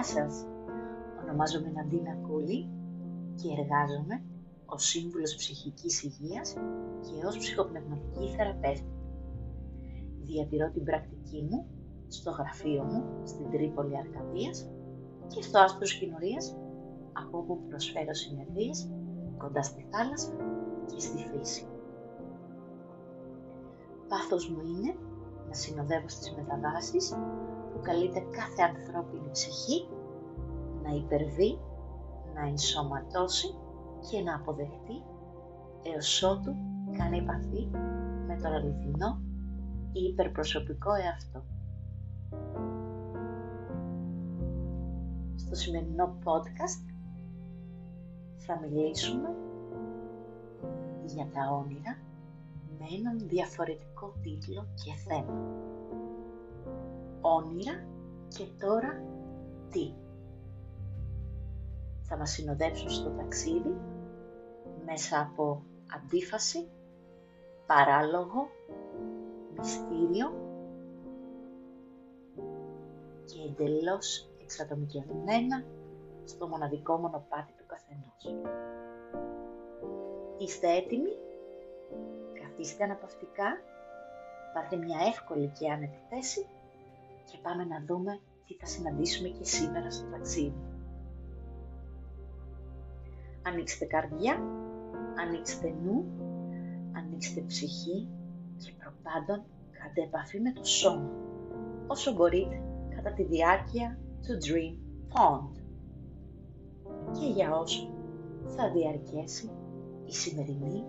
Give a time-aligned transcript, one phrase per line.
[0.00, 0.46] Γεια σας,
[1.22, 2.68] ονομάζομαι Ναντίνα Κούλη
[3.34, 4.22] και εργάζομαι
[4.66, 6.52] ως σύμβουλος ψυχικής υγείας
[7.00, 8.92] και ως ψυχοπνευματική θεραπεύτη.
[10.22, 11.66] Διατηρώ την πρακτική μου
[12.08, 14.70] στο γραφείο μου στην Τρίπολη Αρκαδίας
[15.26, 16.56] και στο Άστρος Κοινορίας
[17.12, 18.90] από όπου προσφέρω συνεδρίες
[19.36, 20.32] κοντά στη θάλασσα
[20.86, 21.66] και στη φύση.
[24.08, 24.94] Πάθος μου είναι
[25.48, 27.16] να συνοδεύω στις μεταβάσεις
[27.80, 29.88] που καλείται κάθε ανθρώπινη ψυχή
[30.82, 31.58] να υπερβεί,
[32.34, 33.54] να ενσωματώσει
[34.10, 35.02] και να αποδεχτεί
[35.82, 36.54] έως ότου
[36.98, 37.68] κάνει επαφή
[38.26, 39.20] με τον αληθινό
[39.92, 41.44] ή υπερπροσωπικό εαυτό.
[45.36, 46.84] Στο σημερινό podcast
[48.36, 49.28] θα μιλήσουμε
[51.06, 51.98] για τα όνειρα
[52.78, 55.68] με έναν διαφορετικό τίτλο και θέμα.
[57.20, 57.84] Όνειρα
[58.28, 59.02] και τώρα
[59.70, 59.94] τι.
[62.02, 63.80] Θα μας συνοδέψουν στο ταξίδι
[64.84, 65.62] μέσα από
[65.94, 66.68] αντίφαση,
[67.66, 68.48] παράλογο,
[69.56, 70.32] μυστήριο
[73.24, 75.64] και εντελώς εξατομικευμένα
[76.24, 78.44] στο μοναδικό μονοπάτι του καθενός.
[80.38, 81.16] Είστε έτοιμοι;
[82.42, 83.58] Καθίστε αναπαυτικά,
[84.54, 86.46] πάρτε μια εύκολη και άνετη θέση
[87.30, 90.54] και πάμε να δούμε τι θα συναντήσουμε και σήμερα στο ταξίδι.
[93.42, 94.42] Ανοίξτε καρδιά,
[95.20, 96.04] ανοίξτε νου,
[96.92, 98.08] ανοίξτε ψυχή
[98.56, 101.10] και προπάντων κάντε επαφή με το σώμα
[101.90, 102.62] όσο μπορείτε
[102.96, 104.76] κατά τη διάρκεια του Dream
[105.12, 105.60] Pond
[107.18, 107.90] και για όσο
[108.44, 109.50] θα διαρκέσει
[110.04, 110.84] η σημερινή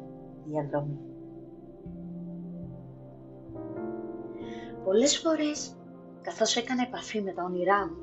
[0.46, 1.00] διαδρομή.
[4.84, 5.76] Πολλές φορές,
[6.22, 7.98] καθώς έκανα επαφή με τα όνειρά μου,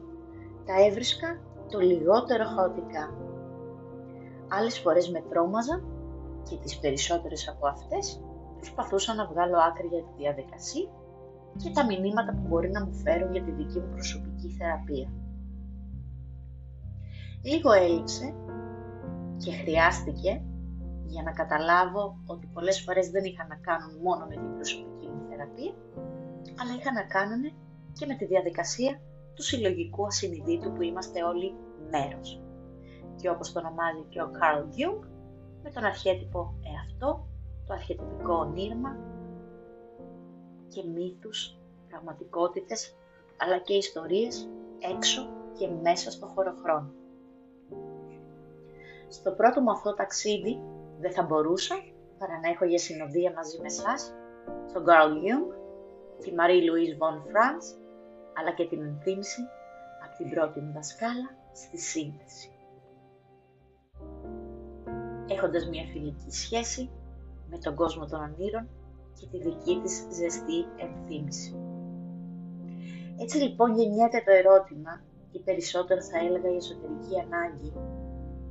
[0.65, 3.15] τα έβρισκα το λιγότερο χαοτικά.
[4.49, 5.85] Άλλες φορές με τρόμαζαν
[6.49, 8.23] και τις περισσότερες από αυτές
[8.57, 10.89] προσπαθούσα να βγάλω άκρη για τη διαδικασία
[11.57, 15.13] και τα μηνύματα που μπορεί να μου φέρουν για τη δική μου προσωπική θεραπεία.
[17.43, 18.35] Λίγο έλειψε
[19.37, 20.43] και χρειάστηκε
[21.07, 25.23] για να καταλάβω ότι πολλές φορές δεν είχαν να κάνουν μόνο με την προσωπική μου
[25.29, 25.73] θεραπεία,
[26.61, 27.43] αλλά είχαν να κάνουν
[27.99, 29.01] και με τη διαδικασία
[29.35, 31.55] του συλλογικού ασυνειδήτου που είμαστε όλοι
[31.91, 32.41] μέρος.
[33.17, 35.07] Και όπως το ονομάζει και ο Carl Jung,
[35.63, 37.27] με τον αρχέτυπο εαυτό,
[37.67, 38.97] το αρχετυπικό ονείρμα
[40.69, 41.59] και μύθους,
[41.89, 42.97] πραγματικότητες,
[43.39, 44.49] αλλά και ιστορίες
[44.97, 46.91] έξω και μέσα στο χωροχρόνο.
[49.09, 50.61] Στο πρώτο μου αυτό ταξίδι
[51.01, 51.75] δεν θα μπορούσα
[52.19, 54.15] παρά να έχω για συνοδεία μαζί με εσάς
[54.73, 55.55] τον Carl Jung,
[56.21, 57.88] τη Marie-Louise von Franz,
[58.39, 59.41] αλλά και την ενθύμηση
[60.05, 62.51] από την πρώτη μου δασκάλα στη σύνθεση.
[65.27, 66.91] Έχοντας μια φιλική σχέση
[67.51, 68.69] με τον κόσμο των ονείρων
[69.19, 71.57] και τη δική της ζεστή ενθύμηση.
[73.21, 77.73] Έτσι λοιπόν γεννιέται το ερώτημα, ή περισσότερο θα έλεγα η εσωτερική ανάγκη,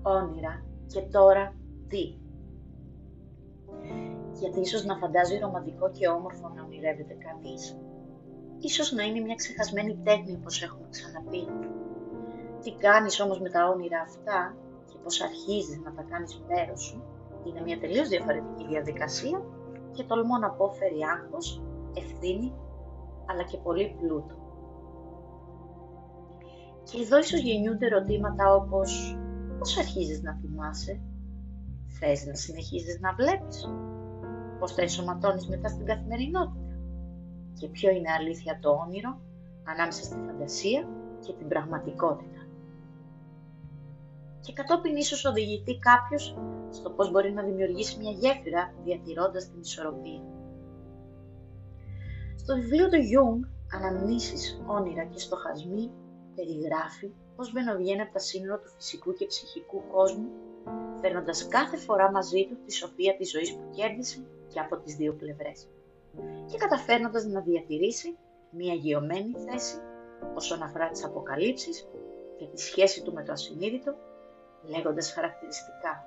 [0.01, 1.55] όνειρα και τώρα
[1.87, 2.15] τι
[4.39, 7.77] γιατί ίσως να φαντάζει ρομαντικό και όμορφο να ονειρεύεται κανείς.
[8.59, 11.47] Ίσως να είναι μια ξεχασμένη τέχνη όπως έχουμε ξαναπεί.
[12.61, 17.03] Τι κάνεις όμως με τα όνειρα αυτά και πώς αρχίζεις να τα κάνεις μέρος σου
[17.45, 19.41] είναι μια τελείως διαφορετική διαδικασία
[19.91, 21.61] και τολμώ να πω φέρει άγχος,
[21.93, 22.53] ευθύνη
[23.25, 24.35] αλλά και πολύ πλούτο.
[26.83, 29.17] Και εδώ ίσως γεννιούνται ερωτήματα όπως
[29.57, 31.01] πώς αρχίζεις να θυμάσαι,
[31.99, 33.69] θες να συνεχίζεις να βλέπεις,
[34.59, 36.66] πώς τα ενσωματώνεις μετά στην καθημερινότητα;
[37.59, 39.19] Και ποιο είναι αλήθεια το όνειρο
[39.63, 40.87] ανάμεσα στη φαντασία
[41.19, 42.41] και την πραγματικότητα.
[44.41, 46.37] Και κατόπιν ίσως οδηγηθεί κάποιος
[46.69, 50.21] στο πώς μπορεί να δημιουργήσει μια γέφυρα διατηρώντας την ισορροπία.
[52.35, 55.91] Στο βιβλίο του Jung, «Αναμνήσεις, όνειρα και στοχασμοί»
[56.35, 60.27] περιγράφει πώς μπαινοβγαίνει από τα σύνορα του φυσικού και ψυχικού κόσμου,
[61.01, 65.13] φέρνοντας κάθε φορά μαζί του τη σοφία της ζωής που κέρδισε και από τις δύο
[65.13, 65.67] πλευρές
[66.45, 68.17] και καταφέρνοντας να διατηρήσει
[68.49, 69.77] μια γεωμένη θέση
[70.35, 71.87] όσον αφορά τις αποκαλύψεις
[72.37, 73.95] και τη σχέση του με το ασυνείδητο,
[74.63, 76.05] λέγοντας χαρακτηριστικά.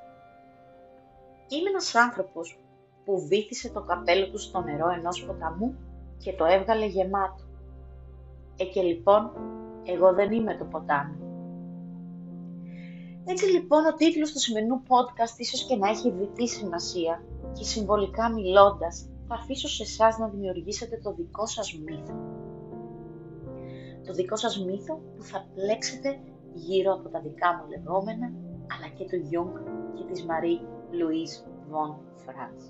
[1.49, 2.59] Είμαι ένας άνθρωπος
[3.05, 5.77] που βήθησε το καπέλο του στο νερό ενός ποταμού
[6.19, 7.43] και το έβγαλε γεμάτο.
[8.57, 9.33] Ε και λοιπόν,
[9.85, 11.19] εγώ δεν είμαι το ποτάμι.
[13.25, 17.23] Έτσι λοιπόν ο τίτλος του σημερινού podcast ίσως και να έχει διτή σημασία
[17.53, 22.15] και συμβολικά μιλώντας θα αφήσω σε εσάς να δημιουργήσετε το δικό σας μύθο.
[24.07, 26.21] Το δικό σας μύθο που θα πλέξετε
[26.55, 28.27] γύρω από τα δικά μου λεγόμενα,
[28.73, 29.55] αλλά και του Γιουνγκ
[29.95, 30.61] και της Μαρί
[30.91, 32.65] Λουίζ φον Φραντς.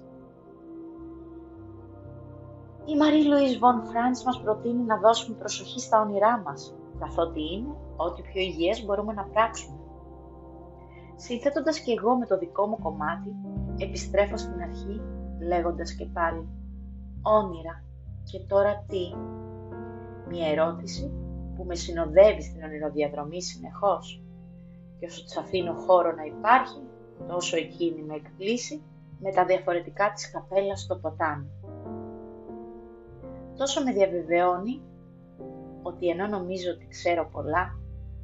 [2.85, 7.75] Η Μαρί Λουίζ φον Φραντς μας προτείνει να δώσουμε προσοχή στα όνειρά μας, καθότι είναι
[7.97, 9.79] ό,τι πιο υγιές μπορούμε να πράξουμε.
[11.17, 13.37] Σύνθετοντας και εγώ με το δικό μου κομμάτι,
[13.79, 15.01] επιστρέφω στην αρχή
[15.41, 16.49] λέγοντας και πάλι
[17.23, 17.85] «Όνειρα
[18.25, 19.15] και τώρα τι»
[20.29, 21.13] Μια ερώτηση
[21.57, 24.23] που με συνοδεύει στην ονειροδιαδρομή συνεχώς
[24.99, 26.83] και όσο της αφήνω χώρο να υπάρχει,
[27.29, 28.83] τόσο εκείνη με εκπλήσει
[29.21, 31.51] με τα διαφορετικά της καπέλας στο ποτάμι.
[33.57, 34.81] Τόσο με διαβεβαιώνει
[35.83, 37.79] ότι ενώ νομίζω ότι ξέρω πολλά,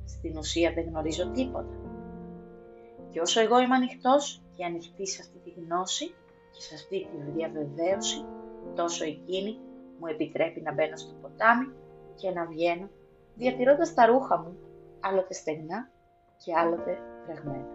[0.05, 1.77] στην ουσία δεν γνωρίζω τίποτα.
[3.11, 6.15] Και όσο εγώ είμαι ανοιχτός και ανοιχτή σε αυτή τη γνώση
[6.57, 8.25] και σε αυτή τη διαβεβαίωση,
[8.75, 9.59] τόσο εκείνη
[9.99, 11.75] μου επιτρέπει να μπαίνω στο ποτάμι
[12.15, 12.89] και να βγαίνω,
[13.35, 14.57] διατηρώντας τα ρούχα μου,
[15.01, 15.91] άλλοτε στεγνά
[16.45, 17.75] και άλλοτε φραγμένα.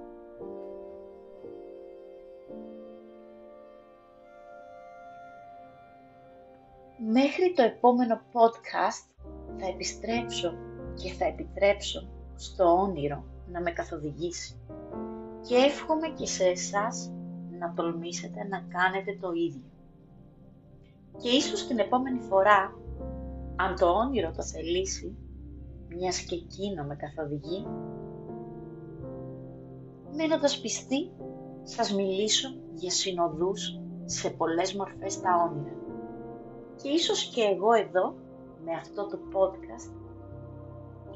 [7.13, 9.05] Μέχρι το επόμενο podcast
[9.57, 10.53] θα επιστρέψω
[10.93, 14.59] και θα επιτρέψω στο όνειρο να με καθοδηγήσει
[15.41, 17.11] και εύχομαι και σε εσάς
[17.61, 19.69] να τολμήσετε να κάνετε το ίδιο.
[21.17, 22.77] Και ίσως την επόμενη φορά,
[23.55, 25.15] αν το όνειρο το θελήσει,
[25.87, 27.67] μιας και εκείνο με καθοδηγεί,
[30.15, 31.11] μένοντας πιστή,
[31.63, 35.75] σας μιλήσω για συνοδούς σε πολλές μορφές τα όνειρα.
[36.75, 38.15] Και ίσως και εγώ εδώ,
[38.65, 39.93] με αυτό το podcast,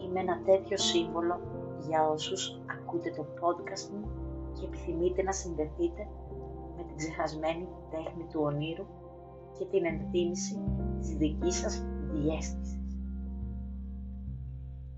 [0.03, 1.39] είμαι ένα τέτοιο σύμβολο
[1.87, 4.24] για όσους ακούτε το podcast μου
[4.55, 6.07] και επιθυμείτε να συνδεθείτε
[6.75, 8.85] με την ξεχασμένη τέχνη του ονείρου
[9.57, 10.61] και την ενθύμηση
[10.99, 12.79] της δικής σας διέστησης.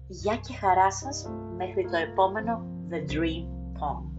[0.07, 3.45] Γεια και χαρά σας μέχρι το επόμενο The Dream
[3.79, 4.16] Pond.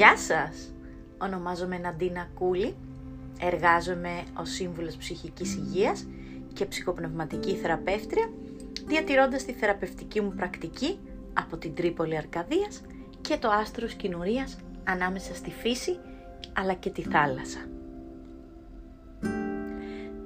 [0.00, 0.72] Γεια σας!
[1.18, 2.74] Ονομάζομαι Ναντίνα Κούλη,
[3.40, 6.06] εργάζομαι ως σύμβουλος ψυχικής υγείας
[6.52, 8.30] και ψυχοπνευματική θεραπεύτρια,
[8.86, 10.98] διατηρώντας τη θεραπευτική μου πρακτική
[11.32, 12.80] από την Τρίπολη Αρκαδίας
[13.20, 15.98] και το άστρο κοινουρίας ανάμεσα στη φύση
[16.52, 17.60] αλλά και τη θάλασσα.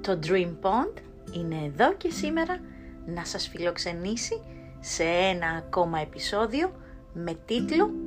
[0.01, 0.93] Το Dream Pond
[1.31, 2.59] είναι εδώ και σήμερα
[3.05, 4.41] να σας φιλοξενήσει
[4.79, 6.71] σε ένα ακόμα επεισόδιο
[7.13, 8.04] με τίτλο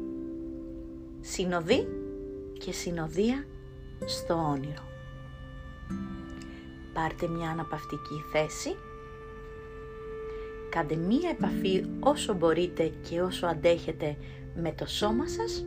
[1.21, 1.89] συνοδή
[2.59, 3.47] και συνοδεία
[4.05, 4.87] στο όνειρο.
[6.93, 8.77] Πάρτε μια αναπαυτική θέση,
[10.71, 14.17] κάντε μία επαφή όσο μπορείτε και όσο αντέχετε
[14.55, 15.67] με το σώμα σας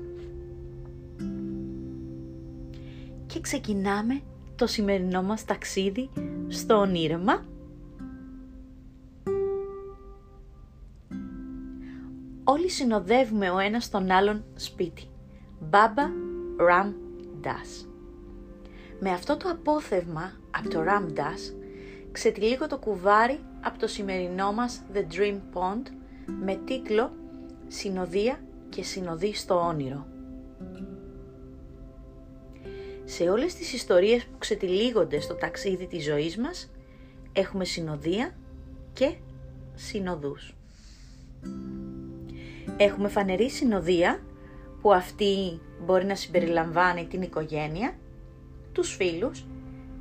[3.28, 4.22] και ξεκινάμε
[4.56, 6.10] το σημερινό μας ταξίδι
[6.48, 7.46] στο ονείρεμα.
[12.44, 15.11] Όλοι συνοδεύουμε ο ένας τον άλλον σπίτι.
[15.70, 16.10] Baba
[16.58, 16.94] Ram
[17.44, 17.86] Das.
[19.00, 21.54] Με αυτό το απόθευμα από το Ram Das
[22.12, 25.82] ξετυλίγω το κουβάρι από το σημερινό μας The Dream Pond
[26.26, 27.12] με τίτλο
[27.68, 28.40] «Συνοδεία
[28.70, 30.08] και συνοδή στο όνειρο».
[33.06, 36.72] Σε όλες τις ιστορίες που ξετυλίγονται στο ταξίδι της ζωής μας
[37.34, 38.36] έχουμε συνοδεία
[38.94, 39.16] και
[39.76, 40.56] συνοδούς.
[42.78, 44.24] Έχουμε φανερή συνοδεία
[44.82, 47.94] που αυτή μπορεί να συμπεριλαμβάνει την οικογένεια,
[48.72, 49.46] τους φίλους,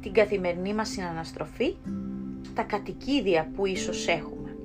[0.01, 1.77] την καθημερινή μας συναναστροφή,
[2.55, 4.57] τα κατοικίδια που ίσως έχουμε.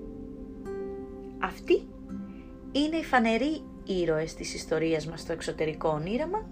[1.40, 1.88] Αυτοί
[2.72, 6.50] είναι οι φανεροί ήρωες της ιστορίας μας στο εξωτερικό ονείραμα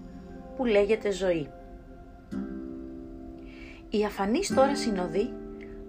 [0.56, 1.48] που λέγεται ζωή.
[3.90, 5.30] Η αφανής τώρα συνοδή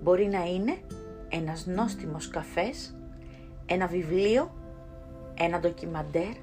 [0.03, 0.77] μπορεί να είναι
[1.29, 2.96] ένας νόστιμος καφές,
[3.65, 4.53] ένα βιβλίο,
[5.39, 6.34] ένα ντοκιμαντέρ,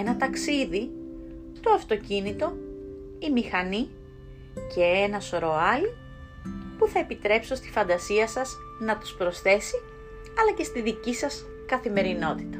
[0.00, 0.90] ένα ταξίδι,
[1.60, 2.56] το αυτοκίνητο,
[3.18, 3.90] η μηχανή
[4.74, 5.94] και ένα σωρό άλλοι
[6.78, 9.76] που θα επιτρέψω στη φαντασία σας να τους προσθέσει
[10.40, 12.58] αλλά και στη δική σας καθημερινότητα.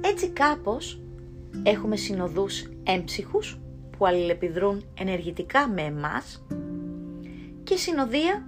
[0.00, 1.00] Έτσι κάπως
[1.62, 3.60] έχουμε συνοδούς έμψυχους
[3.96, 6.44] που αλληλεπιδρούν ενεργητικά με εμάς
[7.62, 8.46] και συνοδεία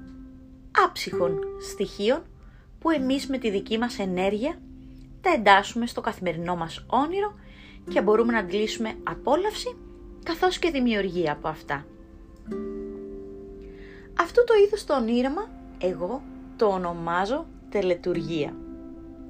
[0.85, 1.39] άψυχων
[1.71, 2.23] στοιχείων
[2.79, 4.59] που εμείς με τη δική μας ενέργεια
[5.25, 7.35] τα εντάσσουμε στο καθημερινό μας όνειρο
[7.91, 9.77] και μπορούμε να αντιλήσουμε απόλαυση
[10.23, 11.87] καθώς και δημιουργία από αυτά.
[14.21, 16.23] Αυτό το είδος το ονείραμα εγώ
[16.57, 18.57] το ονομάζω τελετουργία.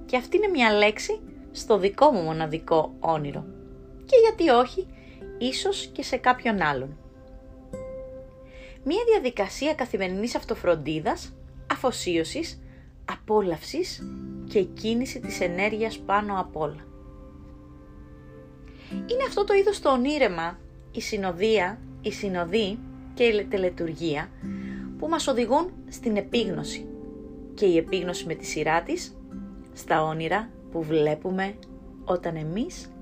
[0.07, 1.21] Και αυτή είναι μια λέξη
[1.53, 3.45] στο δικό μου μοναδικό όνειρο.
[4.05, 4.87] Και γιατί όχι,
[5.39, 6.97] ίσως και σε κάποιον άλλον.
[8.85, 11.35] Μια διαδικασία καθημερινής αυτοφροντίδας,
[11.73, 12.63] αφοσίωσης,
[13.05, 14.03] απόλαυσης
[14.49, 16.87] και κίνηση της ενέργειας πάνω απ' όλα.
[18.91, 20.59] Είναι αυτό το είδος το ονείρεμα,
[20.93, 22.79] η συνοδεία, η συνοδή
[23.15, 24.29] και η τελετουργία
[24.99, 26.87] που μας οδηγούν στην επίγνωση
[27.55, 29.17] και η επίγνωση με τη σειρά της
[29.73, 31.55] στα όνειρα που βλέπουμε
[32.05, 32.93] όταν εμείς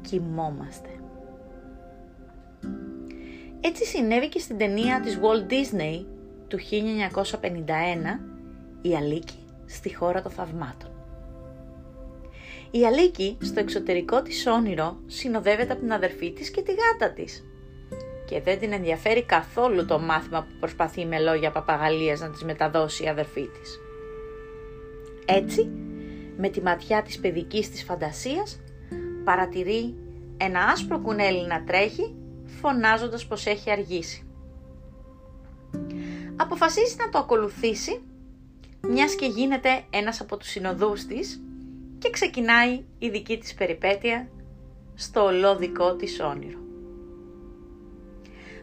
[0.00, 0.88] κοιμόμαστε.
[3.60, 6.04] Έτσι συνέβη και στην ταινία της Walt Disney
[6.48, 6.60] του 1951
[8.82, 10.91] «Η Αλίκη στη χώρα των θαυμάτων».
[12.74, 17.44] Η Αλίκη στο εξωτερικό της όνειρο συνοδεύεται από την αδερφή της και τη γάτα της
[18.28, 23.04] και δεν την ενδιαφέρει καθόλου το μάθημα που προσπαθεί με λόγια παπαγαλίας να της μεταδώσει
[23.04, 23.78] η αδερφή της.
[25.24, 25.70] Έτσι,
[26.36, 28.60] με τη ματιά της παιδικής της φαντασίας,
[29.24, 29.94] παρατηρεί
[30.36, 32.14] ένα άσπρο κουνέλι να τρέχει,
[32.60, 34.26] φωνάζοντας πως έχει αργήσει.
[36.36, 38.02] Αποφασίζει να το ακολουθήσει,
[38.88, 41.42] μιας και γίνεται ένας από τους συνοδούς της
[42.02, 44.28] και ξεκινάει η δική της περιπέτεια
[44.94, 46.58] στο ολόδικό της όνειρο.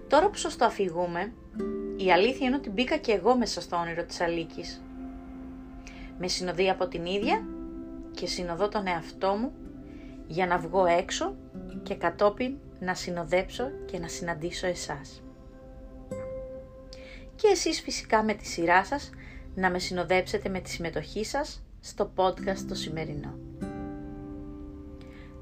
[0.08, 1.34] Τώρα που σας το αφηγούμε,
[1.98, 4.84] η αλήθεια είναι ότι μπήκα και εγώ μέσα στο όνειρο της Αλίκης.
[6.20, 7.46] Με συνοδεία από την ίδια
[8.12, 9.54] και συνοδώ τον εαυτό μου
[10.28, 11.36] για να βγω έξω
[11.84, 15.22] και κατόπιν να συνοδέψω και να συναντήσω εσάς.
[17.36, 19.10] Και εσείς φυσικά με τη σειρά σας
[19.56, 23.38] να με συνοδέψετε με τη συμμετοχή σας στο podcast το σημερινό.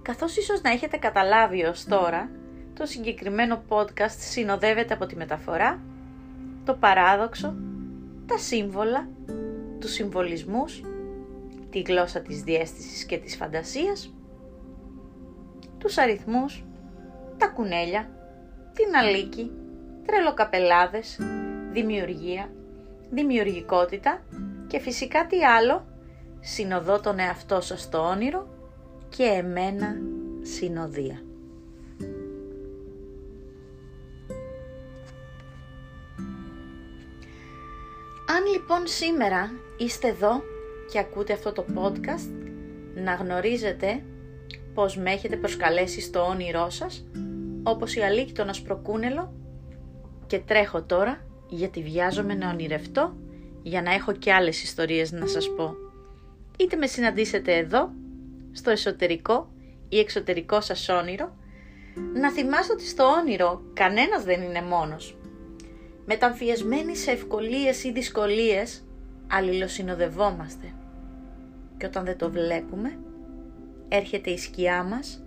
[0.02, 2.30] Καθώς ίσως να έχετε καταλάβει ως τώρα,
[2.74, 5.82] το συγκεκριμένο podcast συνοδεύεται από τη μεταφορά,
[6.66, 7.56] το παράδοξο,
[8.26, 9.08] τα σύμβολα,
[9.80, 10.82] τους συμβολισμούς,
[11.70, 14.14] τη γλώσσα της διέστησης και της φαντασίας,
[15.78, 16.64] τους αριθμούς,
[17.38, 18.10] τα κουνέλια,
[18.74, 19.52] την αλήκη,
[20.06, 21.20] τρελοκαπελάδες,
[21.72, 22.50] δημιουργία,
[23.10, 24.22] δημιουργικότητα
[24.68, 25.86] και φυσικά τι άλλο,
[26.54, 28.48] συνοδώ τον εαυτό σας στο όνειρο
[29.10, 29.96] και εμένα
[30.42, 31.22] συνοδεία.
[38.30, 40.42] Αν λοιπόν σήμερα είστε εδώ
[40.92, 42.32] και ακούτε αυτό το podcast,
[42.96, 44.04] να γνωρίζετε
[44.74, 47.06] πως με έχετε προσκαλέσει στο όνειρό σας,
[47.64, 49.34] όπως η αλήκη τον ασπροκούνελο
[50.28, 53.16] και τρέχω τώρα γιατί βιάζομαι να ονειρευτώ
[53.64, 55.87] για να έχω και άλλες ιστορίες να σας πω.
[56.58, 57.92] Είτε με συναντήσετε εδώ,
[58.52, 59.52] στο εσωτερικό
[59.90, 61.36] ή εξωτερικό σας όνειρο,
[62.14, 65.18] να θυμάστε ότι στο όνειρο κανένας δεν είναι μόνος.
[66.06, 68.86] Μεταμφιεσμένοι σε ευκολίες ή δυσκολίες,
[69.28, 70.74] αλληλοσυνοδευόμαστε.
[71.78, 73.00] Και όταν δεν το βλέπουμε,
[73.88, 75.24] έρχεται η σκιά μας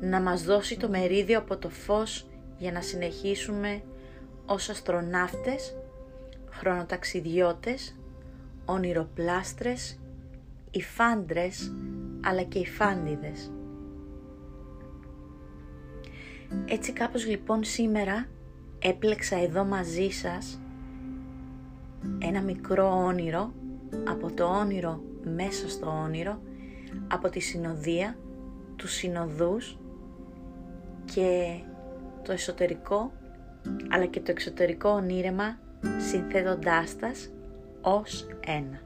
[0.00, 2.26] να μας δώσει το μερίδιο από το φως
[2.58, 3.82] για να συνεχίσουμε
[4.46, 5.76] ως αστροναύτες,
[6.50, 7.96] χρονοταξιδιώτες,
[10.68, 11.72] ονειροπλάστρες, υφάντρες
[12.20, 13.52] αλλά και υφάντιδες.
[16.64, 18.26] Έτσι κάπως λοιπόν σήμερα
[18.78, 20.60] έπλεξα εδώ μαζί σας
[22.18, 23.52] ένα μικρό όνειρο
[24.08, 25.02] από το όνειρο
[25.36, 26.40] μέσα στο όνειρο
[27.08, 28.18] από τη συνοδεία,
[28.76, 29.78] του συνοδούς
[31.04, 31.60] και
[32.22, 33.12] το εσωτερικό
[33.88, 35.58] αλλά και το εξωτερικό ονείρεμα
[36.10, 37.30] συνθέτοντάς τας
[37.80, 38.80] ως ένα.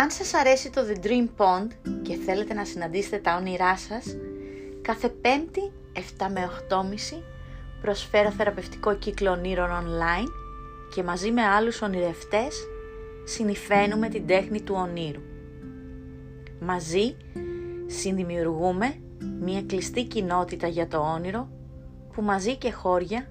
[0.00, 1.68] Αν σας αρέσει το The Dream Pond
[2.02, 4.16] και θέλετε να συναντήσετε τα όνειρά σας,
[4.82, 7.22] κάθε πέμπτη 7 με 8.30
[7.80, 10.28] προσφέρω θεραπευτικό κύκλο ονείρων online
[10.94, 12.56] και μαζί με άλλους ονειρευτές
[13.24, 15.20] συνηφαίνουμε την τέχνη του ονείρου.
[16.60, 17.16] Μαζί
[17.86, 19.00] συνδημιουργούμε
[19.40, 21.48] μια κλειστή κοινότητα για το όνειρο
[22.12, 23.28] που μαζί και χώρια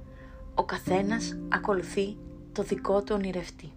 [0.56, 2.18] ο καθένας ακολουθεί
[2.52, 3.72] το δικό του ονειρευτή.